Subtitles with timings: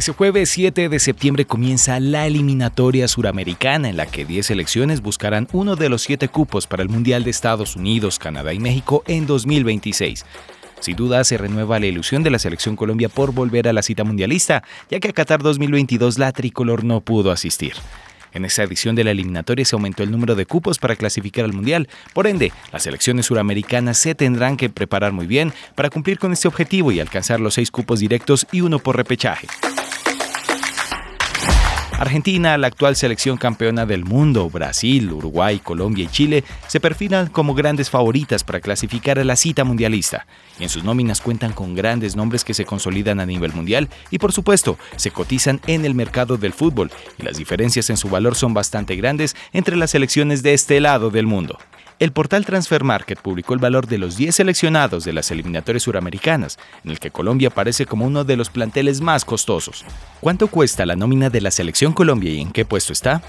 [0.00, 5.46] Ese jueves 7 de septiembre comienza la eliminatoria suramericana en la que 10 selecciones buscarán
[5.52, 9.26] uno de los 7 cupos para el Mundial de Estados Unidos, Canadá y México en
[9.26, 10.24] 2026.
[10.80, 14.02] Sin duda se renueva la ilusión de la selección Colombia por volver a la cita
[14.02, 17.74] mundialista, ya que a Qatar 2022 la tricolor no pudo asistir.
[18.32, 21.52] En esta edición de la eliminatoria se aumentó el número de cupos para clasificar al
[21.52, 21.90] Mundial.
[22.14, 26.48] Por ende, las selecciones suramericanas se tendrán que preparar muy bien para cumplir con este
[26.48, 29.46] objetivo y alcanzar los seis cupos directos y uno por repechaje.
[32.00, 37.52] Argentina, la actual selección campeona del mundo, Brasil, Uruguay, Colombia y Chile se perfilan como
[37.52, 40.26] grandes favoritas para clasificar a la cita mundialista.
[40.58, 44.16] Y en sus nóminas cuentan con grandes nombres que se consolidan a nivel mundial y
[44.16, 48.34] por supuesto se cotizan en el mercado del fútbol y las diferencias en su valor
[48.34, 51.58] son bastante grandes entre las selecciones de este lado del mundo.
[52.00, 56.58] El portal Transfer Market publicó el valor de los 10 seleccionados de las eliminatorias suramericanas,
[56.82, 59.84] en el que Colombia aparece como uno de los planteles más costosos.
[60.18, 63.20] ¿Cuánto cuesta la nómina de la selección Colombia y en qué puesto está?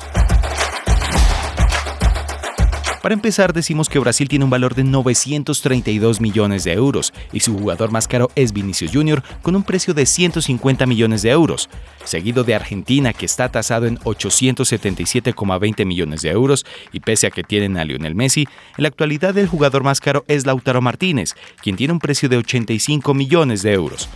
[3.02, 7.58] Para empezar, decimos que Brasil tiene un valor de 932 millones de euros y su
[7.58, 9.24] jugador más caro es Vinicius Jr.
[9.42, 11.68] con un precio de 150 millones de euros,
[12.04, 17.44] seguido de Argentina que está tasado en 877,20 millones de euros y pese a que
[17.44, 18.42] tienen a Lionel Messi,
[18.78, 22.38] en la actualidad el jugador más caro es Lautaro Martínez, quien tiene un precio de
[22.38, 24.10] 85 millones de euros.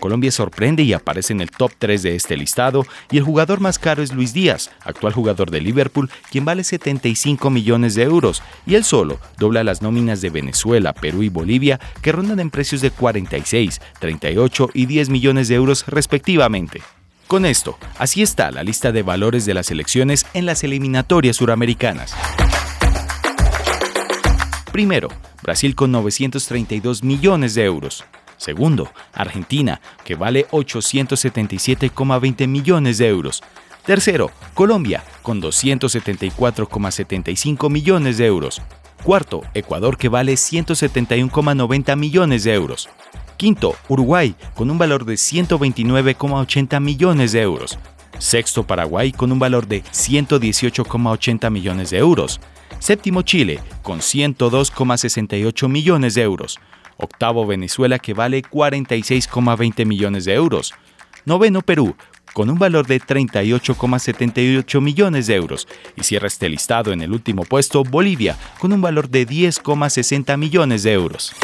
[0.00, 3.78] Colombia sorprende y aparece en el top 3 de este listado y el jugador más
[3.78, 8.74] caro es Luis Díaz, actual jugador de Liverpool, quien vale 75 millones de euros y
[8.74, 12.90] él solo dobla las nóminas de Venezuela, Perú y Bolivia que rondan en precios de
[12.90, 16.82] 46, 38 y 10 millones de euros respectivamente.
[17.26, 22.12] Con esto, así está la lista de valores de las elecciones en las eliminatorias suramericanas.
[24.72, 25.08] Primero,
[25.42, 28.04] Brasil con 932 millones de euros.
[28.40, 33.42] Segundo, Argentina, que vale 877,20 millones de euros.
[33.84, 38.62] Tercero, Colombia, con 274,75 millones de euros.
[39.04, 42.88] Cuarto, Ecuador, que vale 171,90 millones de euros.
[43.36, 47.78] Quinto, Uruguay, con un valor de 129,80 millones de euros.
[48.20, 52.40] Sexto, Paraguay, con un valor de 118,80 millones de euros.
[52.78, 56.60] Séptimo, Chile, con 102,68 millones de euros.
[56.96, 60.74] Octavo Venezuela que vale 46,20 millones de euros.
[61.24, 61.96] Noveno Perú
[62.32, 65.66] con un valor de 38,78 millones de euros.
[65.96, 70.82] Y cierra este listado en el último puesto Bolivia con un valor de 10,60 millones
[70.82, 71.34] de euros.